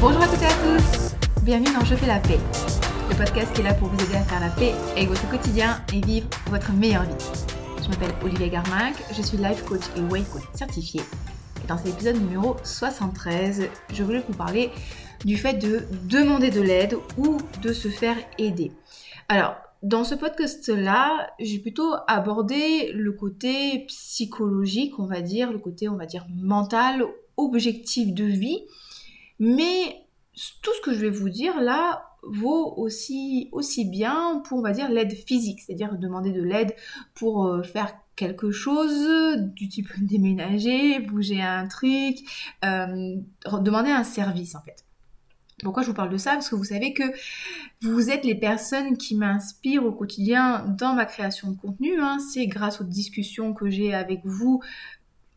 [0.00, 2.38] Bonjour à toutes et à tous, bienvenue dans Je fais la paix,
[3.10, 5.84] le podcast qui est là pour vous aider à faire la paix avec votre quotidien
[5.92, 7.42] et vivre votre meilleure vie.
[7.82, 11.02] Je m'appelle Olivier Garminck, je suis life coach et weight coach certifié.
[11.62, 14.70] Et dans cet épisode numéro 73, je voulais vous parler
[15.26, 18.72] du fait de demander de l'aide ou de se faire aider.
[19.28, 25.90] Alors, dans ce podcast-là, j'ai plutôt abordé le côté psychologique, on va dire, le côté,
[25.90, 27.04] on va dire, mental,
[27.36, 28.62] objectif de vie.
[29.40, 30.06] Mais
[30.62, 34.72] tout ce que je vais vous dire là vaut aussi, aussi bien pour, on va
[34.72, 36.74] dire, l'aide physique, c'est-à-dire demander de l'aide
[37.14, 42.18] pour euh, faire quelque chose du type déménager, bouger un truc,
[42.64, 43.16] euh,
[43.60, 44.84] demander un service en fait.
[45.62, 46.32] Pourquoi je vous parle de ça?
[46.32, 47.02] Parce que vous savez que
[47.82, 52.00] vous êtes les personnes qui m'inspirent au quotidien dans ma création de contenu.
[52.00, 52.18] Hein.
[52.18, 54.62] C'est grâce aux discussions que j'ai avec vous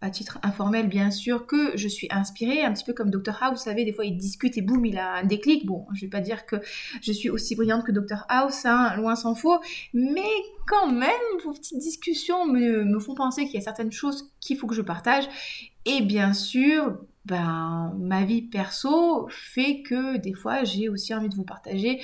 [0.04, 3.60] à titre informel bien sûr, que je suis inspirée, un petit peu comme Dr House,
[3.60, 5.66] vous savez, des fois il discute et boum, il a un déclic.
[5.66, 6.58] Bon, je vais pas dire que
[7.02, 9.60] je suis aussi brillante que Dr House, hein, loin s'en faut,
[9.94, 10.22] mais
[10.68, 11.10] quand même,
[11.44, 14.76] vos petites discussions me, me font penser qu'il y a certaines choses qu'il faut que
[14.76, 15.24] je partage.
[15.86, 21.36] Et bien sûr, ben, ma vie perso fait que des fois j'ai aussi envie de
[21.36, 22.02] vous partager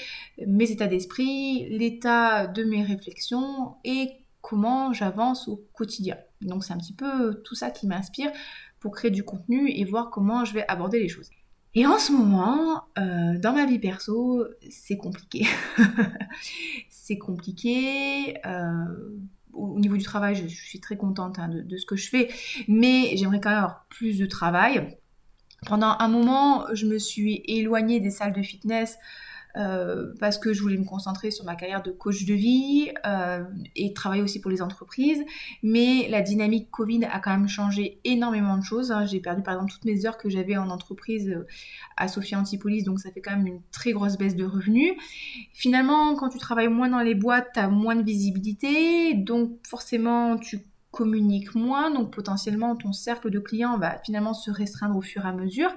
[0.47, 4.09] mes états d'esprit, l'état de mes réflexions et
[4.41, 6.15] comment j'avance au quotidien.
[6.41, 8.31] Donc c'est un petit peu tout ça qui m'inspire
[8.79, 11.29] pour créer du contenu et voir comment je vais aborder les choses.
[11.75, 15.45] Et en ce moment, euh, dans ma vie perso, c'est compliqué.
[16.89, 18.37] c'est compliqué.
[18.45, 19.19] Euh,
[19.53, 22.29] au niveau du travail, je, suis très contente hein, de, de, ce que je fais,
[22.67, 24.97] mais j'aimerais quand même avoir plus de travail.
[25.65, 28.97] Pendant un moment, je me suis éloignée des salles de fitness
[29.59, 33.43] euh, parce que je voulais me concentrer sur ma carrière de coach de vie euh,
[33.75, 35.21] et travailler aussi pour les entreprises.
[35.63, 38.91] Mais la dynamique Covid a quand même changé énormément de choses.
[38.91, 39.05] Hein.
[39.05, 41.45] J'ai perdu par exemple toutes mes heures que j'avais en entreprise euh,
[41.97, 44.93] à Sophia Antipolis, donc ça fait quand même une très grosse baisse de revenus.
[45.53, 50.37] Finalement, quand tu travailles moins dans les boîtes, tu as moins de visibilité, donc forcément
[50.37, 50.59] tu
[50.91, 55.29] communiques moins, donc potentiellement ton cercle de clients va finalement se restreindre au fur et
[55.29, 55.71] à mesure.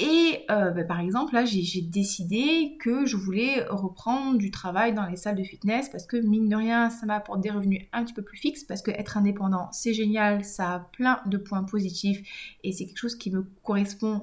[0.00, 5.04] Et euh, bah, par exemple, là, j'ai décidé que je voulais reprendre du travail dans
[5.04, 8.14] les salles de fitness parce que, mine de rien, ça m'apporte des revenus un petit
[8.14, 12.56] peu plus fixes parce que être indépendant, c'est génial, ça a plein de points positifs
[12.64, 14.22] et c'est quelque chose qui me correspond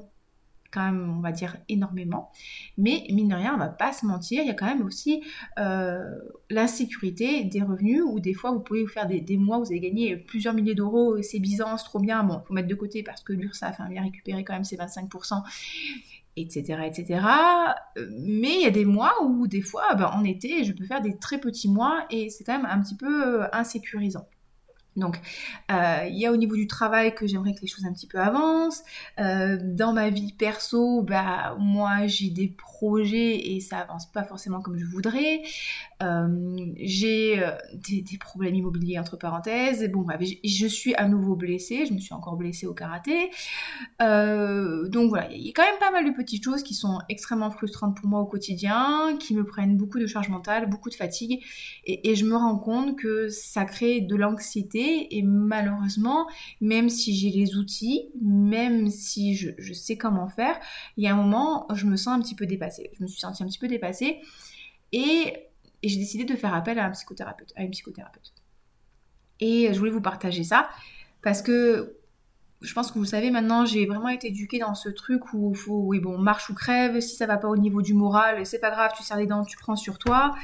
[0.72, 2.32] quand même, on va dire, énormément.
[2.78, 5.22] Mais mine de rien, on va pas se mentir, il y a quand même aussi
[5.60, 6.04] euh,
[6.50, 9.80] l'insécurité des revenus où des fois vous pouvez vous faire des, mois où vous avez
[9.80, 13.24] gagné plusieurs milliers d'euros, c'est bizarre, c'est trop bien, bon, faut mettre de côté parce
[13.24, 15.44] que l'URSSAF a bien récupéré quand même ses 25%.
[16.40, 17.20] Etc, etc.
[18.12, 21.02] Mais il y a des mois où des fois, ben, en été, je peux faire
[21.02, 24.28] des très petits mois et c'est quand même un petit peu euh, insécurisant.
[24.98, 25.20] Donc,
[25.72, 28.08] euh, il y a au niveau du travail que j'aimerais que les choses un petit
[28.08, 28.84] peu avancent.
[29.20, 34.60] Euh, dans ma vie perso, bah moi j'ai des projets et ça avance pas forcément
[34.60, 35.44] comme je voudrais.
[36.02, 37.44] Euh, j'ai
[37.74, 39.88] des, problèmes immobiliers entre parenthèses.
[39.92, 41.86] Bon, bref, je suis à nouveau blessée.
[41.86, 43.30] Je me suis encore blessée au karaté.
[44.00, 47.52] donc voilà, il y a quand même pas mal de petites choses qui sont extrêmement
[47.52, 51.44] frustrantes pour moi au quotidien, qui me prennent beaucoup de charge mentale, beaucoup de fatigue,
[51.86, 56.28] et je me rends compte que ça crée de l'anxiété et malheureusement,
[56.62, 60.60] même si j'ai les outils, même si je, sais comment faire,
[60.98, 62.92] il y a un moment, je me sens un petit peu dépassée.
[62.98, 64.20] Je me suis sentie un petit peu dépassée
[64.92, 65.34] et,
[65.84, 68.34] j'ai décidé de faire appel à un psychothérapeute, à une psychothérapeute.
[69.40, 70.70] Et je voulais vous partager ça
[71.22, 71.98] parce que
[72.62, 75.58] je pense que vous savez maintenant, j'ai vraiment été éduquée dans ce truc où il
[75.58, 78.60] faut, oui bon, marche ou crève, si ça va pas au niveau du moral, c'est
[78.60, 80.36] pas grave, tu serres les dents, tu prends sur toi.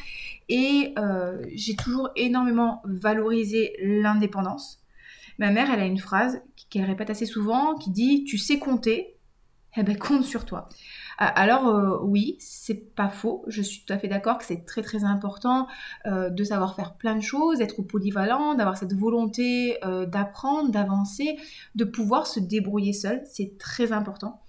[0.50, 4.84] Et euh, j'ai toujours énormément valorisé l'indépendance.
[5.40, 9.18] Ma mère, elle a une phrase qu'elle répète assez souvent qui dit Tu sais compter,
[9.76, 10.70] eh ben compte sur toi.
[11.18, 14.66] Ah, alors euh, oui, c'est pas faux, je suis tout à fait d'accord que c'est
[14.66, 15.68] très très important
[16.06, 19.78] euh, de savoir faire plein de choses, d'être polyvalent, d'avoir cette volonté
[20.08, 21.38] d'apprendre, d'avancer,
[21.76, 24.42] de pouvoir se débrouiller seul, c'est très important.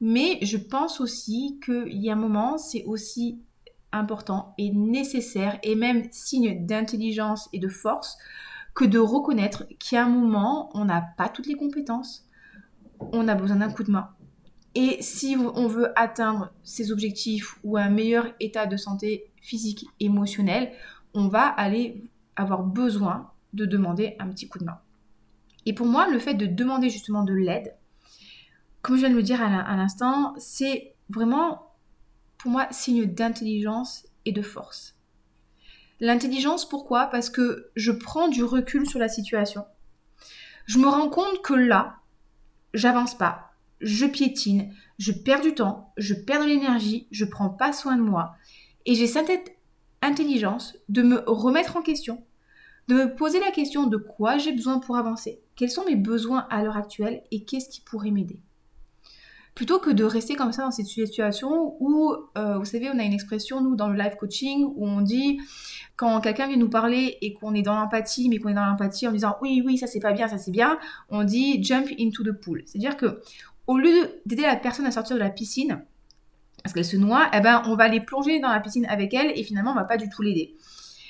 [0.00, 3.40] Mais je pense aussi qu'il y a un moment, c'est aussi
[3.92, 8.18] important et nécessaire et même signe d'intelligence et de force
[8.74, 12.28] que de reconnaître qu'à un moment, on n'a pas toutes les compétences,
[13.00, 14.10] on a besoin d'un coup de main.
[14.78, 20.70] Et si on veut atteindre ses objectifs ou un meilleur état de santé physique, émotionnel,
[21.14, 22.02] on va aller
[22.36, 24.78] avoir besoin de demander un petit coup de main.
[25.64, 27.74] Et pour moi, le fait de demander justement de l'aide,
[28.82, 31.66] comme je viens de le dire à l'instant, c'est vraiment
[32.36, 34.94] pour moi, signe d'intelligence et de force.
[36.00, 37.06] L'intelligence, pourquoi?
[37.06, 39.64] Parce que je prends du recul sur la situation.
[40.66, 41.96] Je me rends compte que là,
[42.74, 43.45] j'avance pas.
[43.80, 48.02] Je piétine, je perds du temps, je perds de l'énergie, je prends pas soin de
[48.02, 48.34] moi.
[48.84, 49.30] Et j'ai cette
[50.02, 52.22] intelligence de me remettre en question,
[52.88, 56.46] de me poser la question de quoi j'ai besoin pour avancer, quels sont mes besoins
[56.50, 58.40] à l'heure actuelle et qu'est-ce qui pourrait m'aider?
[59.54, 63.02] Plutôt que de rester comme ça dans cette situation où, euh, vous savez, on a
[63.02, 65.40] une expression, nous, dans le live coaching, où on dit,
[65.96, 69.08] quand quelqu'un vient nous parler et qu'on est dans l'empathie, mais qu'on est dans l'empathie
[69.08, 72.22] en disant oui, oui, ça c'est pas bien, ça c'est bien, on dit jump into
[72.22, 72.64] the pool.
[72.66, 73.22] C'est-à-dire que
[73.66, 75.84] au lieu d'aider la personne à sortir de la piscine,
[76.62, 79.32] parce qu'elle se noie, eh ben, on va les plonger dans la piscine avec elle
[79.38, 80.56] et finalement, on va pas du tout l'aider.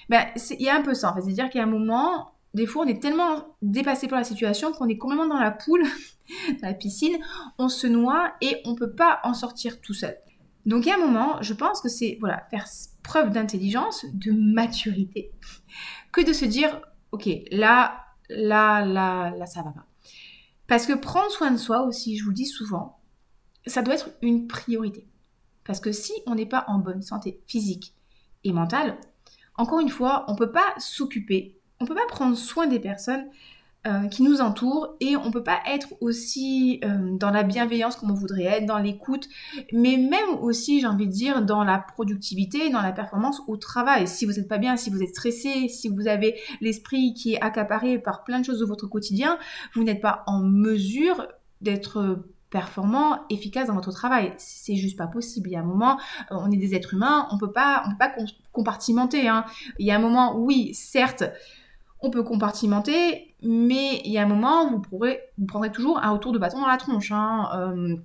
[0.08, 1.22] Ben, il y a un peu ça, en fait.
[1.22, 4.72] C'est-à-dire qu'il y a un moment, des fois, on est tellement dépassé par la situation
[4.72, 5.82] qu'on est complètement dans la poule,
[6.62, 7.16] dans la piscine,
[7.58, 10.16] on se noie et on peut pas en sortir tout seul.
[10.66, 12.66] Donc, il y a un moment, je pense que c'est, voilà, faire
[13.02, 15.30] preuve d'intelligence, de maturité,
[16.12, 16.80] que de se dire,
[17.12, 19.86] ok, là, là, là, là, ça va pas.
[20.66, 23.00] Parce que prendre soin de soi aussi, je vous le dis souvent,
[23.66, 25.06] ça doit être une priorité.
[25.64, 27.94] Parce que si on n'est pas en bonne santé physique
[28.44, 28.98] et mentale,
[29.56, 32.80] encore une fois, on ne peut pas s'occuper, on ne peut pas prendre soin des
[32.80, 33.26] personnes
[33.86, 38.10] euh, qui nous entourent et on peut pas être aussi euh, dans la bienveillance comme
[38.10, 39.28] on voudrait être, dans l'écoute,
[39.72, 44.08] mais même aussi, j'ai envie de dire, dans la productivité, dans la performance au travail.
[44.08, 47.40] Si vous n'êtes pas bien, si vous êtes stressé, si vous avez l'esprit qui est
[47.40, 49.38] accaparé par plein de choses de votre quotidien,
[49.74, 51.26] vous n'êtes pas en mesure
[51.60, 54.32] d'être performant, efficace dans votre travail.
[54.38, 55.48] C'est juste pas possible.
[55.48, 55.98] Il y a un moment,
[56.30, 58.12] euh, on est des êtres humains, on peut pas, on peut pas
[58.52, 59.28] compartimenter.
[59.28, 59.44] Hein.
[59.78, 61.24] Il y a un moment, oui, certes,
[62.10, 66.32] peut compartimenter, mais il y a un moment, vous, pourrez, vous prendrez toujours un retour
[66.32, 67.12] de bâton dans la tronche.
[67.12, 67.48] Hein.
[67.54, 67.96] Euh,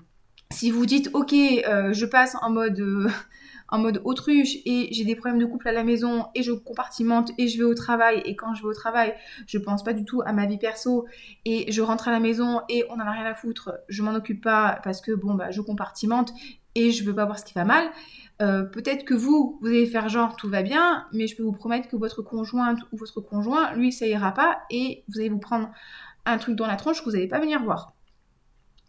[0.51, 3.09] si vous dites, ok, euh, je passe en mode, euh,
[3.69, 7.31] en mode autruche et j'ai des problèmes de couple à la maison et je compartimente
[7.38, 9.13] et je vais au travail et quand je vais au travail,
[9.48, 11.06] je pense pas du tout à ma vie perso
[11.45, 14.13] et je rentre à la maison et on en a rien à foutre, je m'en
[14.13, 16.33] occupe pas parce que bon bah je compartimente
[16.75, 17.89] et je veux pas voir ce qui va mal.
[18.42, 21.52] Euh, peut-être que vous, vous allez faire genre tout va bien, mais je peux vous
[21.52, 25.40] promettre que votre conjointe ou votre conjoint, lui, ça ira pas et vous allez vous
[25.40, 25.70] prendre
[26.26, 27.94] un truc dans la tronche que vous n'allez pas venir voir.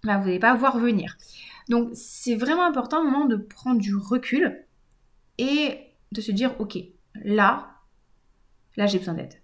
[0.02, 1.16] Vous n'allez pas voir venir.
[1.68, 4.64] Donc, c'est vraiment important au moment de prendre du recul
[5.38, 5.78] et
[6.12, 6.78] de se dire, ok,
[7.14, 7.68] là,
[8.76, 9.34] là, j'ai besoin d'aide.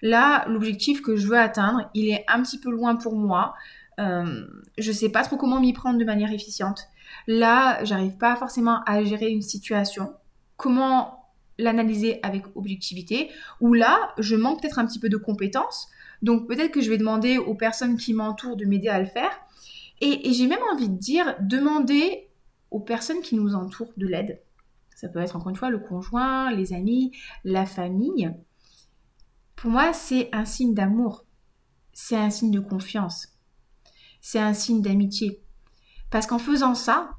[0.00, 3.54] Là, l'objectif que je veux atteindre, il est un petit peu loin pour moi.
[3.98, 4.46] Euh,
[4.78, 6.88] je sais pas trop comment m'y prendre de manière efficiente.
[7.26, 10.14] Là, j'arrive pas forcément à gérer une situation.
[10.56, 13.30] Comment l'analyser avec objectivité?
[13.60, 15.88] Ou là, je manque peut-être un petit peu de compétences.
[16.22, 19.30] Donc peut-être que je vais demander aux personnes qui m'entourent de m'aider à le faire.
[20.00, 22.28] Et, j'ai même envie de dire, demander
[22.70, 24.40] aux personnes qui nous entourent de l'aide.
[24.94, 27.12] Ça peut être encore une fois le conjoint, les amis,
[27.44, 28.30] la famille.
[29.56, 31.24] Pour moi, c'est un signe d'amour.
[31.92, 33.28] C'est un signe de confiance.
[34.20, 35.42] C'est un signe d'amitié.
[36.10, 37.10] Parce qu'en faisant ça,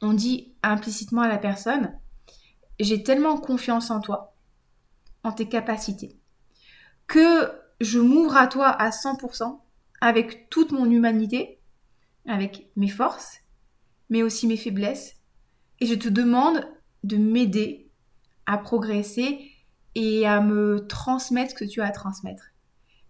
[0.00, 1.98] on dit implicitement à la personne,
[2.80, 4.34] j'ai tellement confiance en toi,
[5.22, 6.18] en tes capacités,
[7.06, 9.60] que je m'ouvre à toi à 100%
[10.00, 11.60] avec toute mon humanité,
[12.26, 13.38] avec mes forces,
[14.10, 15.16] mais aussi mes faiblesses,
[15.80, 16.66] et je te demande
[17.04, 17.90] de m'aider
[18.46, 19.50] à progresser
[19.94, 22.44] et à me transmettre ce que tu as à transmettre.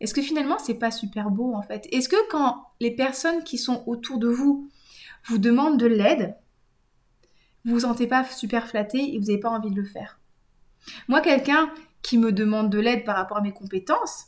[0.01, 1.87] Est-ce que finalement c'est pas super beau en fait?
[1.93, 4.69] Est-ce que quand les personnes qui sont autour de vous
[5.25, 6.37] vous demandent de l'aide,
[7.65, 10.21] vous vous sentez pas super flatté et vous n'avez pas envie de le faire
[11.09, 11.71] Moi, quelqu'un
[12.03, 14.27] qui me demande de l'aide par rapport à mes compétences,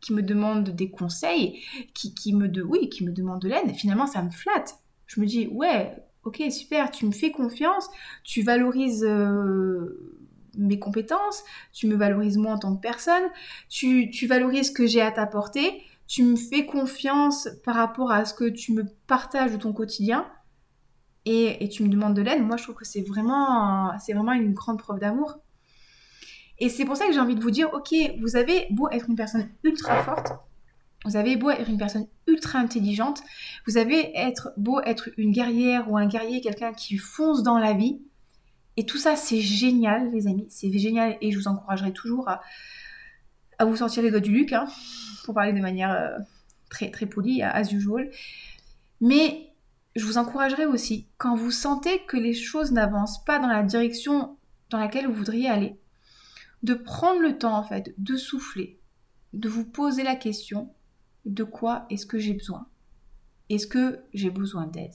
[0.00, 1.62] qui me demande des conseils,
[1.94, 4.76] qui, me de, oui, qui me demande de l'aide, finalement ça me flatte.
[5.06, 5.92] Je me dis ouais,
[6.24, 7.88] ok super, tu me fais confiance,
[8.22, 10.18] tu valorises euh,
[10.56, 13.24] mes compétences, tu me valorises moi en tant que personne,
[13.68, 18.34] tu, valorises ce que j'ai à t'apporter, tu me fais confiance par rapport à ce
[18.34, 20.26] que tu me partages de ton quotidien
[21.26, 22.42] et, tu me demandes de l'aide.
[22.42, 25.38] Moi, je trouve que c'est vraiment, c'est vraiment une grande preuve d'amour.
[26.58, 29.08] Et c'est pour ça que j'ai envie de vous dire, ok, vous avez beau être
[29.08, 30.32] une personne ultra forte,
[31.04, 33.22] vous avez beau être une personne ultra intelligente,
[33.66, 34.12] vous avez
[34.56, 38.00] beau être une guerrière ou un guerrier, quelqu'un qui fonce dans la vie,
[38.78, 40.46] et tout ça, c'est génial, les amis.
[40.50, 42.40] C'est génial et je vous encouragerai toujours à,
[43.64, 44.68] vous sortir les doigts du luc, hein,
[45.28, 46.18] pour parler de manière euh,
[46.70, 48.10] très, très polie, as usual.
[49.02, 49.52] Mais
[49.94, 54.38] je vous encouragerai aussi, quand vous sentez que les choses n'avancent pas dans la direction
[54.70, 55.76] dans laquelle vous voudriez aller,
[56.62, 58.80] de prendre le temps, en fait, de souffler,
[59.34, 60.72] de vous poser la question
[61.26, 62.66] de quoi est-ce que j'ai besoin?
[63.50, 64.94] Est-ce que j'ai besoin d'aide?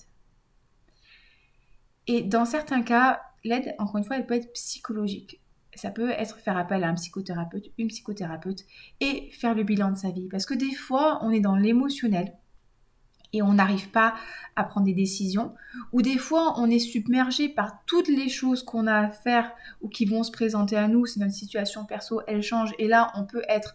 [2.08, 5.43] Et dans certains cas, l'aide, encore une fois, elle peut être psychologique.
[5.76, 8.66] Ça peut être faire appel à un psychothérapeute, une psychothérapeute,
[9.00, 10.28] et faire le bilan de sa vie.
[10.30, 12.34] Parce que des fois, on est dans l'émotionnel.
[13.36, 14.14] et on n'arrive pas
[14.56, 15.56] à prendre des décisions,
[15.92, 19.52] ou des fois on est submergé par toutes les choses qu'on a à faire
[19.82, 23.12] ou qui vont se présenter à nous, si notre situation perso elle change, et là
[23.16, 23.74] on peut être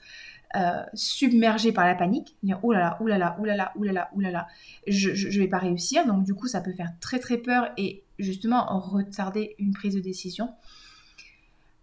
[0.55, 3.73] euh, submergé par la panique, dire oh là là, oh là là, oh là là,
[3.77, 4.47] oh là là, là
[4.87, 8.05] je, je, vais pas réussir, donc du coup ça peut faire très très peur et
[8.19, 10.55] justement retarder une prise de décision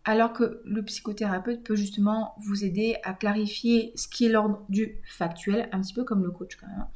[0.06, 5.02] alors que le psychothérapeute peut justement vous aider à clarifier ce qui est l'ordre du
[5.04, 6.90] factuel, un petit peu comme le coach quand même, hein.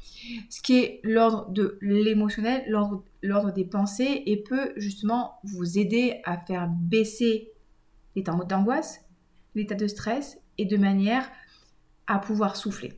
[0.50, 6.38] ce qui est l'ordre de l'émotionnel, l'ordre des pensées, et peut justement vous aider à
[6.38, 7.52] faire baisser
[8.16, 9.02] l'état d'angoisse,
[9.56, 11.28] l'état de stress, et de manière
[12.06, 12.94] à pouvoir souffler.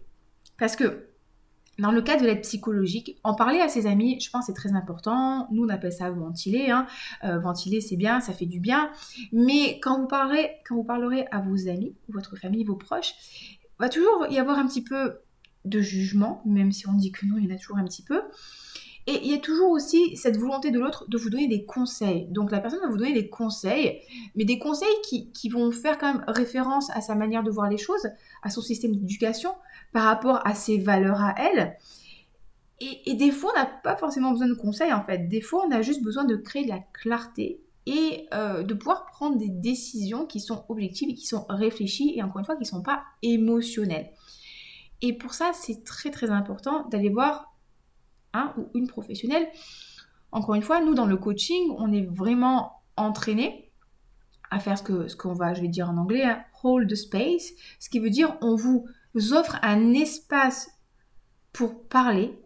[0.57, 1.07] Parce que
[1.81, 4.73] dans le cas de l'aide psychologique, en parler à ses amis, je pense c'est très
[4.73, 5.47] important.
[5.51, 6.69] Nous, on appelle ça ventiler.
[6.69, 6.85] Hein.
[7.23, 8.91] Euh, ventiler, c'est bien, ça fait du bien.
[9.33, 13.15] Mais quand vous parlerez, quand vous parlerez à vos amis, votre famille, vos proches,
[13.79, 15.21] va toujours y avoir un petit peu
[15.65, 18.03] de jugement, même si on dit que non, il y en a toujours un petit
[18.03, 18.21] peu.
[19.07, 22.27] Et il y a toujours aussi cette volonté de l'autre de vous donner des conseils.
[22.29, 24.01] Donc la personne va vous donner des conseils,
[24.35, 27.67] mais des conseils qui, qui, vont faire quand même référence à sa manière de voir
[27.67, 28.07] les choses,
[28.43, 29.55] à son système d'éducation,
[29.91, 31.77] par rapport à ses valeurs à elle.
[32.79, 35.27] Et, des fois, on n'a pas forcément besoin de conseils en fait.
[35.27, 39.05] Des fois, on a juste besoin de créer de la clarté et euh, de pouvoir
[39.05, 42.63] prendre des décisions qui sont objectives et qui sont réfléchies et encore une fois qui
[42.63, 44.09] ne sont pas émotionnelles.
[45.03, 47.55] Et pour ça, c'est très très important d'aller voir
[48.33, 49.47] un ou une professionnelle.
[50.31, 53.71] Encore une fois, nous dans le coaching, on est vraiment entraîné
[54.49, 56.95] à faire ce que ce qu'on va, je vais dire en anglais, hein, hold the
[56.95, 60.69] space, ce qui veut dire on vous vous offre un espace
[61.53, 62.37] pour parler,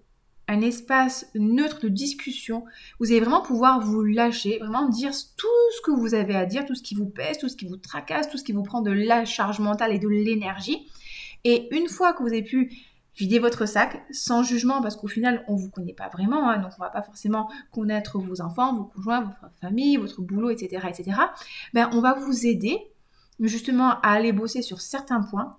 [0.47, 2.65] un espace neutre de discussion.
[2.99, 6.65] Vous allez vraiment pouvoir vous lâcher, vraiment dire tout ce que vous avez à dire,
[6.65, 8.81] tout ce qui vous pèse, tout ce qui vous tracasse, tout ce qui vous prend
[8.81, 10.87] de la charge mentale et de l'énergie.
[11.43, 12.71] Et une fois que vous avez pu
[13.15, 16.71] vider votre sac sans jugement parce qu'au final on vous connaît pas vraiment hein, donc
[16.77, 21.17] on va pas forcément connaître vos enfants, vos conjoints, votre famille, votre boulot, etc., etc.
[21.73, 22.77] Ben on va vous aider
[23.39, 25.57] justement à aller bosser sur certains points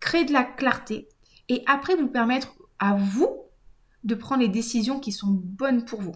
[0.00, 1.08] créer de la clarté
[1.48, 3.44] et après vous permettre à vous
[4.04, 6.14] de prendre les décisions qui sont bonnes pour vous.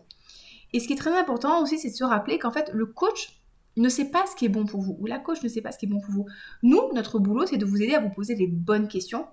[0.73, 3.43] Et ce qui est très important aussi, c'est de se rappeler qu'en fait, le coach
[3.77, 5.73] ne sait pas ce qui est bon pour vous, ou la coach ne sait pas
[5.73, 6.27] ce qui est bon pour vous.
[6.63, 9.27] Nous, notre boulot, c'est de vous aider à vous poser les bonnes questions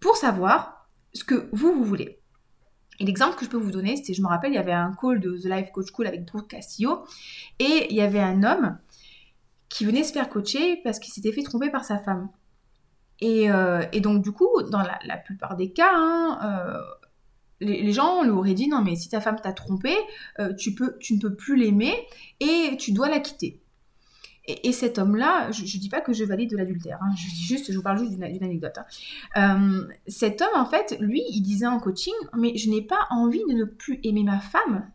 [0.00, 2.20] pour savoir ce que vous, vous voulez.
[2.98, 4.94] Et l'exemple que je peux vous donner, c'est, je me rappelle, il y avait un
[5.00, 7.04] call de The Life Coach School avec Brooke Castillo,
[7.58, 8.78] et il y avait un homme
[9.68, 12.30] qui venait se faire coacher parce qu'il s'était fait tromper par sa femme.
[13.22, 16.80] Euh, et, donc, du coup, dans la, plupart des cas, hein, euh,
[17.60, 19.94] les, gens lui dit non, mais si ta femme t'a trompé,
[20.38, 21.94] euh, tu, ne peux plus l'aimer
[22.40, 23.60] et tu dois la quitter.
[24.48, 27.72] Et, cet homme-là, je ne dis pas que je valide de l'adultère, hein, je juste,
[27.72, 28.78] je vous parle juste d'une anecdote.
[29.34, 29.88] Hein.
[30.06, 33.54] cet homme, en fait, lui, il disait en coaching, mais je n'ai pas envie de
[33.54, 34.88] ne plus aimer ma femme.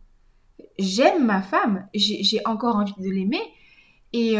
[0.79, 3.41] J'aime ma femme, j'ai encore envie de l'aimer.
[4.13, 4.37] Et,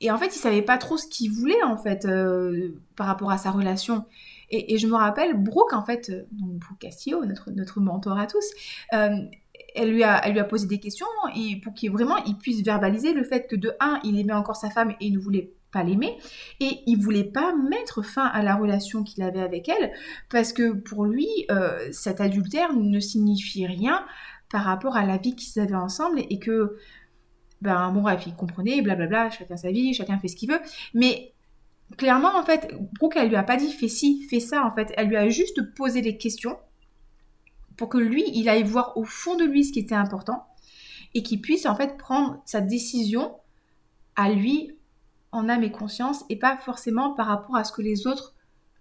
[0.00, 3.30] et en fait, il savait pas trop ce qu'il voulait en fait euh, par rapport
[3.30, 4.04] à sa relation.
[4.50, 8.26] Et, je me rappelle, Brooke en fait, euh, donc Brooke Castillo, notre, notre mentor à
[8.26, 8.46] tous,
[8.94, 9.10] euh,
[9.74, 12.62] elle, lui a, elle lui a posé des questions et pour qu'il vraiment il puisse
[12.62, 15.52] verbaliser le fait que de un, il aimait encore sa femme et il ne voulait
[15.70, 16.16] pas l'aimer
[16.60, 19.92] et il voulait pas mettre fin à la relation qu'il avait avec elle
[20.30, 21.28] parce que pour lui,
[21.92, 24.02] cet adultère ne signifie rien
[24.50, 26.78] par rapport à la vie qu'ils avaient ensemble et que
[27.60, 30.60] ben bon bref, il comprenait, blablabla, chacun sa vie, chacun fait ce qu'il veut.
[30.94, 31.32] Mais
[31.96, 34.92] clairement, en fait, Brooke, elle lui a pas dit fais ci, fais ça, en fait.
[34.96, 36.56] Elle lui a juste posé des questions
[37.76, 40.46] pour que lui, il aille voir au fond de lui ce qui était important
[41.14, 43.34] et qu'il puisse en fait prendre sa décision
[44.16, 44.76] à lui
[45.32, 48.34] en âme et conscience et pas forcément par rapport à ce que les autres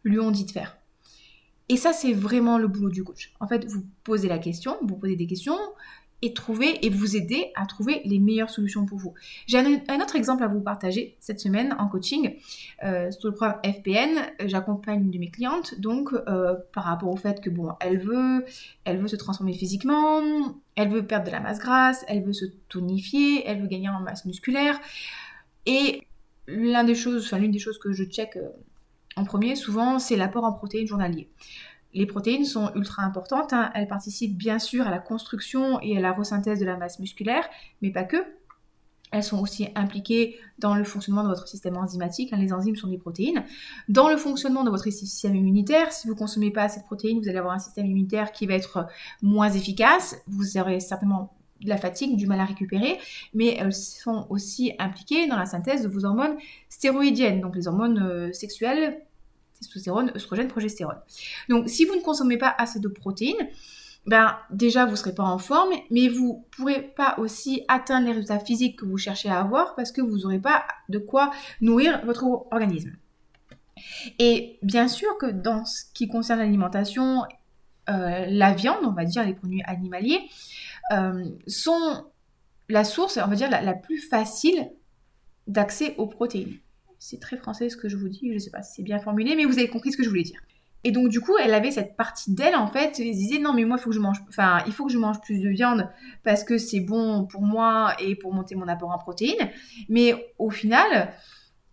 [0.03, 0.77] lui ont dit de faire.
[1.69, 3.33] Et ça, c'est vraiment le boulot du coach.
[3.39, 5.57] En fait, vous posez la question, vous posez des questions,
[6.21, 9.13] et trouver et vous aider à trouver les meilleures solutions pour vous.
[9.45, 12.35] J'ai un, autre exemple à vous partager cette semaine en coaching.
[12.83, 17.17] Euh, sur le programme FPN, j'accompagne une de mes clientes donc euh, par rapport au
[17.17, 18.45] fait que bon, elle veut,
[18.83, 20.21] elle veut se transformer physiquement,
[20.75, 23.99] elle veut perdre de la masse grasse, elle veut se tonifier, elle veut gagner en
[23.99, 24.79] masse musculaire
[25.65, 26.01] et
[26.47, 28.49] l'une des choses, enfin l'une des choses que je check euh,
[29.17, 31.27] en premier souvent, c'est l'apport en protéines journalier.
[31.93, 33.71] Les protéines sont ultra importantes, hein.
[33.73, 37.47] elles participent bien sûr à la construction et à la resynthèse de la masse musculaire,
[37.81, 38.17] mais pas que.
[39.11, 42.33] Elles sont aussi impliquées dans le fonctionnement de votre système enzymatique.
[42.33, 42.37] Hein.
[42.37, 43.45] les enzymes sont des protéines.
[43.87, 47.19] Dans le fonctionnement de votre système immunitaire, si vous ne consommez pas assez de protéines,
[47.19, 48.85] vous allez avoir un système immunitaire qui va être
[49.21, 50.17] moins efficace.
[50.27, 52.99] Vous aurez certainement de la fatigue, du mal à récupérer,
[53.33, 56.37] mais elles sont aussi impliquées dans la synthèse de vos hormones
[56.69, 59.01] stéroïdiennes, donc les hormones euh, sexuelles
[59.57, 60.99] testostérone, œstrogène, progestérone.
[61.49, 63.49] Donc si vous ne consommez pas assez de protéines,
[64.05, 68.07] ben déjà vous ne serez pas en forme, mais vous ne pourrez pas aussi atteindre
[68.07, 71.31] les résultats physiques que vous cherchez à avoir parce que vous n'aurez pas de quoi
[71.59, 72.93] nourrir votre organisme.
[74.17, 77.23] Et bien sûr que dans ce qui concerne l'alimentation,
[77.89, 80.21] euh, la viande, on va dire les produits animaliers,
[80.93, 82.05] euh, sont
[82.69, 84.69] la source, on va dire, la, plus facile
[85.47, 86.57] d'accès aux protéines.
[86.99, 88.99] C'est très français ce que je vous dis, je ne sais pas si c'est bien
[88.99, 90.41] formulé, mais vous avez compris ce que je voulais dire.
[90.83, 93.65] Et donc du coup, elle avait cette partie d'elle en fait, elle disait non mais
[93.65, 95.89] moi il faut que je mange, enfin il faut que je mange plus de viande
[96.23, 99.49] parce que c'est bon pour moi et pour monter mon apport en protéines.
[99.89, 101.13] Mais au final,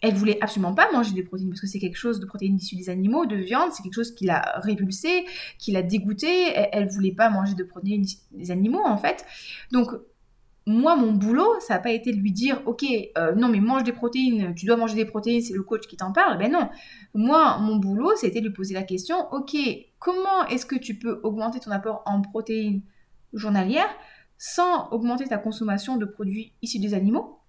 [0.01, 2.77] elle voulait absolument pas manger des protéines parce que c'est quelque chose de protéines issues
[2.77, 5.27] des animaux, de viande, c'est quelque chose qui l'a révulsé,
[5.59, 6.49] qui l'a dégoûté.
[6.55, 9.25] Elle, elle, voulait pas manger de protéines des animaux en fait.
[9.71, 9.91] Donc
[10.67, 12.85] moi, mon boulot, ça n'a pas été de lui dire, ok,
[13.19, 15.97] euh, non mais mange des protéines, tu dois manger des protéines, c'est le coach qui
[15.97, 16.39] t'en parle.
[16.39, 16.71] Ben non.
[17.15, 19.55] Moi, mon boulot, c'était de lui poser la question, ok,
[19.99, 22.83] comment est-ce que tu peux augmenter ton apport en protéines
[23.35, 23.91] journalières
[24.39, 27.41] sans augmenter ta consommation de produits issus des animaux?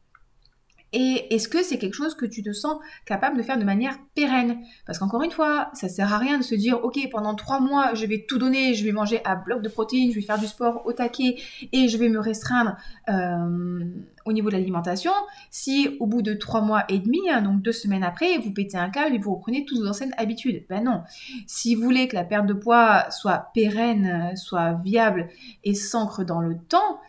[0.97, 3.99] Et est-ce que c'est quelque chose que tu te sens capable de faire de manière
[4.15, 4.61] pérenne?
[4.85, 7.93] Parce qu'encore une fois, ça sert à rien de se dire, ok, pendant trois mois,
[7.95, 10.47] je vais tout donner, je vais manger à bloc de protéines, je vais faire du
[10.47, 11.35] sport au taquet
[11.73, 12.77] et je vais me restreindre
[13.09, 13.89] euh,
[14.25, 15.11] au niveau de l'alimentation.
[15.51, 18.77] Si au bout de trois mois et demi, hein, donc deux semaines après, vous pétez
[18.77, 21.03] un câble et vous reprenez toutes vos anciennes habitudes, ben non.
[21.45, 25.27] Si vous voulez que la perte de poids soit pérenne, soit viable
[25.65, 27.01] et s'ancre dans le temps,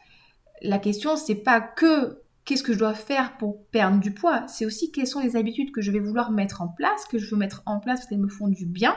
[0.61, 4.47] la question c'est pas que qu'est-ce que je dois faire pour perdre du poids?
[4.47, 7.29] C'est aussi quelles sont les habitudes que je vais vouloir mettre en place, que je
[7.29, 8.97] veux mettre en place parce qu'elles me font du bien,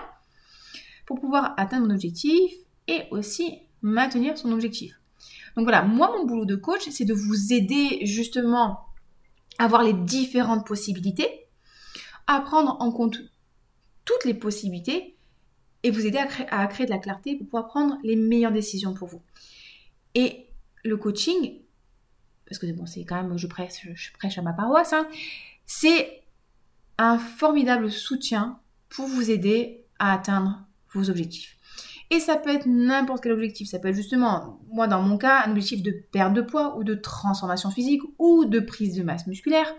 [1.06, 2.54] pour pouvoir atteindre mon objectif
[2.88, 5.02] et aussi maintenir son objectif.
[5.56, 8.82] Donc voilà, moi mon boulot de coach, c'est de vous aider justement
[9.58, 11.28] à voir les différentes possibilités,
[12.28, 13.20] à prendre en compte
[14.06, 15.18] toutes les possibilités
[15.82, 18.52] et vous aider à créer, à créer de la clarté pour pouvoir prendre les meilleures
[18.52, 19.22] décisions pour vous.
[20.14, 20.48] Et
[20.84, 21.60] le coaching,
[22.50, 25.08] parce que bon, c'est quand même, je prêche, je prêche à ma paroisse, hein,
[25.66, 26.24] c'est
[26.98, 28.60] un formidable soutien
[28.90, 31.58] pour vous aider à atteindre vos objectifs.
[32.12, 33.70] Et ça peut être n'importe quel objectif.
[33.70, 36.84] Ça peut être justement, moi dans mon cas, un objectif de perte de poids ou
[36.84, 39.72] de transformation physique ou de prise de masse musculaire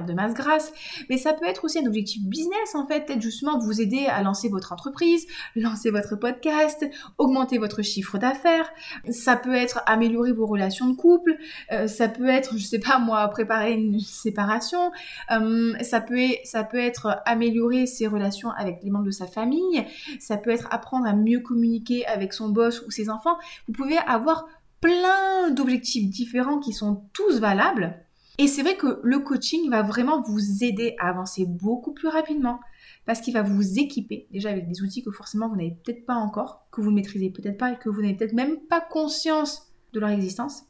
[0.00, 0.72] de masse grasse,
[1.10, 4.22] mais ça peut être aussi un objectif business en fait, peut-être justement vous aider à
[4.22, 6.86] lancer votre entreprise, lancer votre podcast,
[7.18, 8.70] augmenter votre chiffre d'affaires,
[9.10, 11.36] ça peut être améliorer vos relations de couple,
[11.72, 14.90] euh, ça peut être, je sais pas moi, préparer une séparation,
[15.30, 19.84] euh, ça, peut, ça peut être améliorer ses relations avec les membres de sa famille,
[20.18, 23.98] ça peut être apprendre à mieux communiquer avec son boss ou ses enfants, vous pouvez
[23.98, 24.46] avoir
[24.80, 28.04] plein d'objectifs différents qui sont tous valables
[28.42, 32.58] et c'est vrai que le coaching va vraiment vous aider à avancer beaucoup plus rapidement
[33.06, 36.16] parce qu'il va vous équiper déjà avec des outils que forcément vous n'avez peut-être pas
[36.16, 39.72] encore, que vous ne maîtrisez peut-être pas et que vous n'avez peut-être même pas conscience
[39.92, 40.64] de leur existence.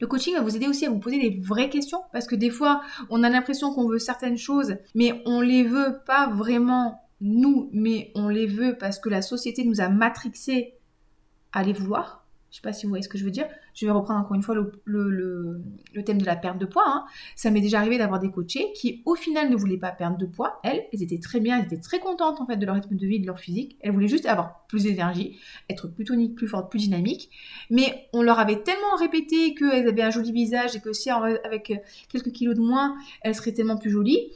[0.00, 2.48] Le coaching va vous aider aussi à vous poser des vraies questions parce que des
[2.48, 7.68] fois on a l'impression qu'on veut certaines choses mais on les veut pas vraiment nous
[7.74, 10.78] mais on les veut parce que la société nous a matrixé
[11.52, 12.17] à les vouloir.
[12.50, 13.46] Je sais pas si vous voyez ce que je veux dire.
[13.74, 15.62] Je vais reprendre encore une fois le,
[16.04, 16.84] thème de la perte de poids.
[16.86, 17.04] Hein.
[17.36, 20.24] Ça m'est déjà arrivé d'avoir des coachés qui, au final, ne voulaient pas perdre de
[20.24, 20.58] poids.
[20.64, 23.06] Elles, elles étaient très bien, elles étaient très contentes en fait de leur rythme de
[23.06, 23.76] vie, de leur physique.
[23.80, 27.30] Elles voulaient juste avoir plus d'énergie, être plus tonique, plus forte, plus dynamique.
[27.70, 31.72] Mais on leur avait tellement répété qu'elles avaient un joli visage et que si avec
[32.08, 34.32] quelques kilos de moins, elles seraient tellement plus jolies,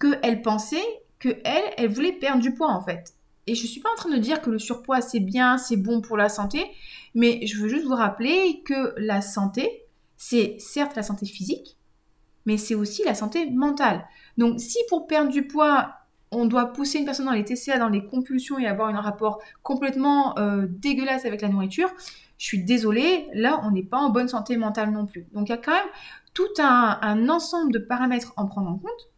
[0.00, 0.76] qu'elles pensaient
[1.18, 3.14] qu'elles, elles voulaient perdre du poids en fait.
[3.46, 6.00] Et je suis pas en train de dire que le surpoids c'est bien, c'est bon
[6.00, 6.64] pour la santé,
[7.14, 9.84] mais je veux juste vous rappeler que la santé,
[10.16, 11.76] c'est certes la santé physique,
[12.46, 14.06] mais c'est aussi la santé mentale.
[14.38, 15.94] Donc si pour perdre du poids,
[16.30, 19.40] on doit pousser une personne dans les TCA, dans les compulsions et avoir un rapport
[19.62, 21.90] complètement euh, dégueulasse avec la nourriture,
[22.38, 25.26] je suis désolée, là on n'est pas en bonne santé mentale non plus.
[25.32, 25.88] Donc il y a quand même
[26.32, 29.13] tout un, un ensemble de paramètres à en prendre en compte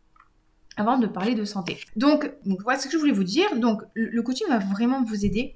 [0.77, 1.79] avant de parler de santé.
[1.97, 3.57] Donc, voilà ce que je voulais vous dire.
[3.57, 5.55] Donc, le coaching va vraiment vous aider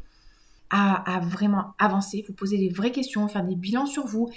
[0.70, 4.30] à, vraiment avancer, vous poser des vraies questions, faire des bilans sur vous,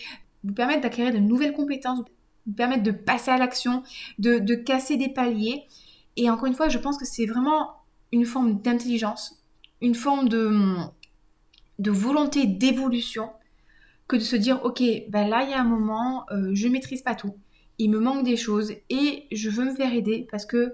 [0.44, 2.00] vous permettre d'acquérir de nouvelles compétences,
[2.46, 3.84] vous permettre de passer à l'action,
[4.20, 5.64] de, casser des paliers.
[6.18, 7.76] Et encore une fois, je pense que c'est vraiment
[8.12, 9.42] une forme d'intelligence,
[9.82, 10.76] une forme de,
[11.80, 13.30] de volonté d'évolution
[14.08, 17.02] que de se dire, ok, ben là, il y a un moment, euh, je maîtrise
[17.02, 17.36] pas tout
[17.80, 20.74] il me manque des choses et je veux me faire aider parce que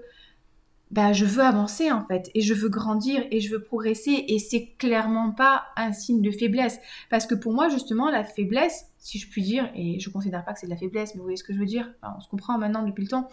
[0.90, 4.38] bah, je veux avancer en fait et je veux grandir et je veux progresser et
[4.38, 6.78] c'est clairement pas un signe de faiblesse.
[7.10, 10.52] Parce que pour moi justement la faiblesse si je puis dire, et je considère pas
[10.52, 12.28] que c'est de la faiblesse, mais vous voyez ce que je veux dire, on se
[12.28, 13.28] comprend maintenant depuis le temps,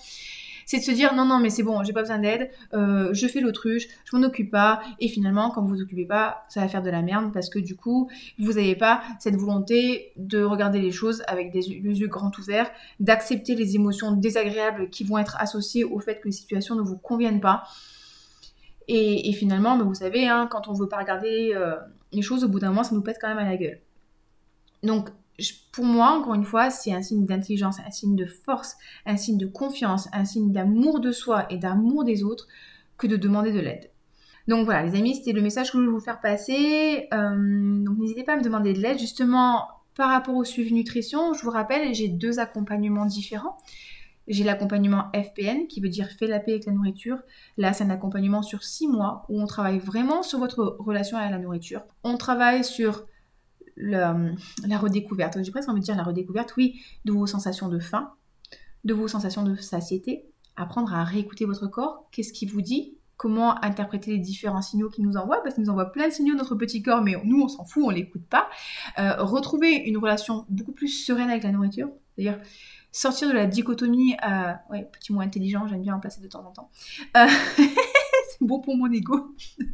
[0.66, 3.28] c'est de se dire non, non, mais c'est bon, j'ai pas besoin d'aide, euh, je
[3.28, 6.70] fais l'autruche, je m'en occupe pas, et finalement, quand vous vous occupez pas, ça va
[6.70, 10.80] faire de la merde parce que du coup, vous n'avez pas cette volonté de regarder
[10.80, 15.36] les choses avec des les yeux grands ouverts, d'accepter les émotions désagréables qui vont être
[15.40, 17.64] associées au fait que les situations ne vous conviennent pas.
[18.90, 21.76] Et, finalement, mais vous savez, hein, quand on veut pas regarder euh,
[22.14, 23.82] les choses, au bout d'un moment, ça nous pète quand même à la gueule.
[24.84, 25.10] Donc,
[25.72, 29.38] pour moi, encore une fois, c'est un signe d'intelligence, un signe de force, un signe
[29.38, 32.48] de confiance, un signe d'amour de soi et d'amour des autres
[32.98, 33.92] que de demander de l'aide.
[34.48, 37.08] Donc voilà, les amis, c'était le message que je voulais vous faire passer.
[37.14, 38.98] Euh, donc n'hésitez pas à me demander de l'aide.
[38.98, 43.58] Justement, par rapport au suivi nutrition, je vous rappelle, j'ai deux accompagnements différents.
[44.28, 47.18] J'ai l'accompagnement FPN, qui veut dire fait la paix avec la nourriture.
[47.58, 51.32] Là, c'est un accompagnement sur six mois où on travaille vraiment sur votre relation avec
[51.32, 51.82] la nourriture.
[52.04, 53.06] On travaille sur
[53.78, 58.12] la redécouverte, j'ai presque envie de dire la redécouverte, oui, de vos sensations de faim,
[58.84, 63.64] de vos sensations de satiété, apprendre à réécouter votre corps, qu'est-ce qui vous dit, comment
[63.64, 66.56] interpréter les différents signaux qu'il nous envoie, parce qu'il nous envoie plein de signaux notre
[66.56, 68.48] petit corps, mais nous on s'en fout, on l'écoute pas.
[69.00, 72.40] Euh, retrouver une relation beaucoup plus sereine avec la nourriture, c'est-à-dire
[72.92, 76.46] sortir de la dichotomie, euh, ouais, petit mot intelligent, j'aime bien en placer de temps
[76.46, 76.70] en temps.
[77.16, 77.28] Euh,
[78.50, 79.36] bon pour mon ego.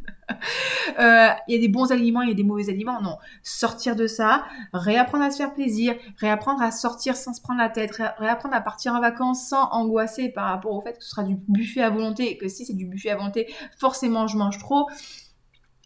[0.99, 3.01] Euh, il y a des bons aliments, il y a des mauvais aliments.
[3.01, 7.59] Non, sortir de ça, réapprendre à se faire plaisir, réapprendre à sortir sans se prendre
[7.59, 11.09] la tête, réapprendre à partir en vacances sans angoisser par rapport au fait que ce
[11.09, 14.57] sera du buffet à volonté que si c'est du buffet à volonté, forcément je mange
[14.59, 14.87] trop.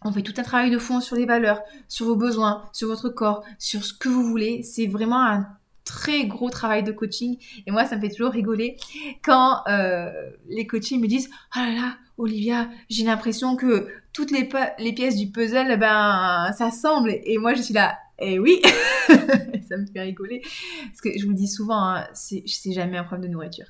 [0.04, 3.08] On fait tout un travail de fond sur les valeurs, sur vos besoins, sur votre
[3.08, 4.62] corps, sur ce que vous voulez.
[4.62, 5.48] C'est vraiment un
[5.84, 7.38] très gros travail de coaching.
[7.66, 8.76] Et moi, ça me fait toujours rigoler
[9.24, 14.48] quand euh, les coachings me disent «Oh là là, Olivia, j'ai l'impression que toutes les,
[14.78, 17.12] les, pièces du puzzle, ben, ça semble.
[17.24, 18.60] Et moi, je suis là, eh oui,
[19.68, 20.42] ça me fait rigoler.
[20.88, 23.66] Parce que je vous dis souvent, hein, c'est jamais un problème de nourriture.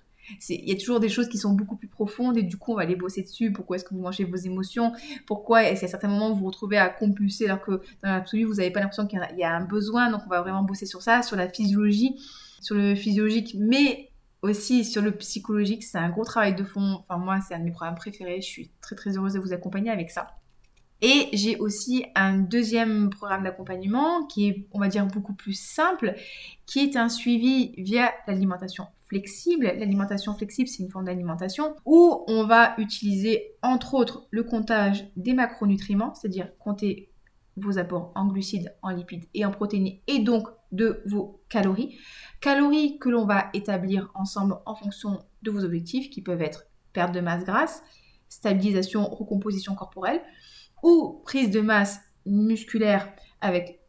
[0.49, 2.77] Il y a toujours des choses qui sont beaucoup plus profondes et du coup on
[2.77, 3.51] va aller bosser dessus.
[3.51, 4.93] Pourquoi est-ce que vous mangez vos émotions?
[5.27, 8.57] Pourquoi est-ce qu'à certains moments vous vous retrouvez à compulser alors que dans l'absolu vous
[8.57, 10.11] n'avez pas l'impression qu'il y, a un besoin?
[10.11, 12.17] Donc on va vraiment bosser sur ça, sur la physiologie,
[12.61, 14.08] sur le physiologique, mais
[14.43, 16.99] aussi sur le psychologique, c'est un gros travail de fond.
[17.01, 18.41] Enfin, moi, c'est un de mes programmes préférés.
[18.41, 20.29] Je suis très très heureuse de vous accompagner avec ça.
[21.01, 26.15] Et j'ai aussi un deuxième programme d'accompagnement qui est, on va dire, beaucoup plus simple,
[26.67, 29.67] qui est un suivi via l'alimentation flexible.
[29.67, 35.35] L'alimentation flexible, c'est une forme d'alimentation où on va utiliser, entre autres, le comptage des
[35.35, 37.11] macronutriments, c'est-à-dire compter
[37.61, 41.99] vos apports en glucides, en lipides et en protéines, et donc de vos calories.
[42.41, 47.13] Calories que l'on va établir ensemble en fonction de vos objectifs, qui peuvent être perte
[47.13, 47.83] de masse grasse,
[48.29, 50.23] stabilisation, recomposition corporelle,
[50.83, 53.81] ou prise de masse musculaire avec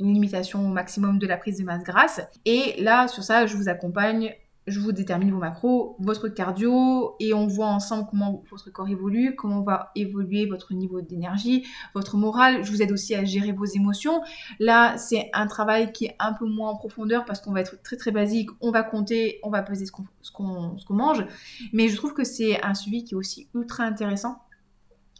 [0.00, 2.20] une limitation au maximum de la prise de masse grasse.
[2.44, 4.34] Et là, sur ça, je vous accompagne
[4.66, 9.34] je vous détermine vos macros, votre cardio, et on voit ensemble comment votre corps évolue,
[9.34, 12.64] comment va évoluer votre niveau d'énergie, votre morale.
[12.64, 14.22] Je vous aide aussi à gérer vos émotions.
[14.60, 17.82] Là, c'est un travail qui est un peu moins en profondeur parce qu'on va être
[17.82, 18.50] très très basique.
[18.60, 19.92] On va compter, on va peser ce
[20.32, 21.26] qu'on mange.
[21.72, 24.38] Mais je trouve que c'est un suivi qui est aussi ultra intéressant.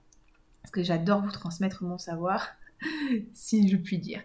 [0.62, 2.46] Parce que j'adore vous transmettre mon savoir,
[3.32, 4.20] si je puis dire.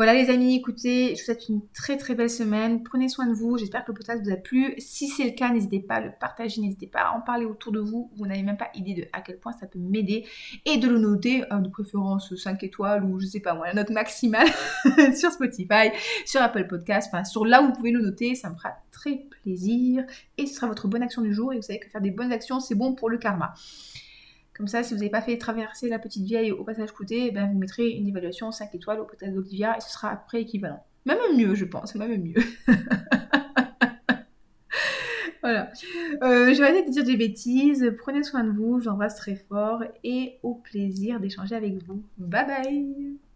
[0.00, 2.82] Voilà les amis, écoutez, je vous souhaite une très très belle semaine.
[2.82, 3.58] Prenez soin de vous.
[3.58, 4.72] J'espère que le podcast vous a plu.
[4.78, 7.70] Si c'est le cas, n'hésitez pas à le partager, n'hésitez pas à en parler autour
[7.70, 8.10] de vous.
[8.16, 10.24] Vous n'avez même pas idée de à quel point ça peut m'aider.
[10.64, 13.74] Et de le noter, euh, de préférence 5 étoiles ou je sais pas moi, la
[13.74, 14.48] note maximale
[15.14, 15.90] sur Spotify,
[16.24, 18.34] sur Apple Podcast, enfin sur là où vous pouvez le noter.
[18.34, 20.06] Ça me fera très plaisir.
[20.38, 21.52] Et ce sera votre bonne action du jour.
[21.52, 23.52] Et vous savez que faire des bonnes actions, c'est bon pour le karma.
[24.60, 27.30] Comme ça, si vous n'avez pas fait traverser la petite vieille au passage coûté, eh
[27.30, 30.84] ben, vous mettrez une évaluation 5 étoiles au podcast d'Olivia et ce sera après équivalent.
[31.06, 32.34] Même mieux, je pense, même mieux.
[35.42, 35.72] voilà.
[36.22, 37.90] Euh, je vais arrêter de dire des bêtises.
[38.00, 42.02] Prenez soin de vous, j'embrasse très fort et au plaisir d'échanger avec vous.
[42.18, 43.29] Bye bye